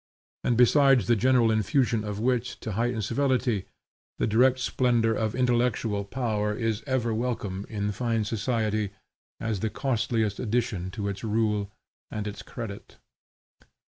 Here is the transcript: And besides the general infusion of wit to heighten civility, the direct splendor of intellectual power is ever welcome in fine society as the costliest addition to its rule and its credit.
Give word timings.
And 0.43 0.57
besides 0.57 1.05
the 1.05 1.15
general 1.15 1.51
infusion 1.51 2.03
of 2.03 2.19
wit 2.19 2.43
to 2.61 2.71
heighten 2.71 3.03
civility, 3.03 3.65
the 4.17 4.25
direct 4.25 4.57
splendor 4.57 5.13
of 5.13 5.35
intellectual 5.35 6.05
power 6.05 6.55
is 6.55 6.81
ever 6.87 7.13
welcome 7.13 7.67
in 7.69 7.91
fine 7.91 8.25
society 8.25 8.89
as 9.39 9.59
the 9.59 9.69
costliest 9.69 10.39
addition 10.39 10.89
to 10.89 11.07
its 11.07 11.23
rule 11.23 11.69
and 12.09 12.25
its 12.25 12.41
credit. 12.41 12.97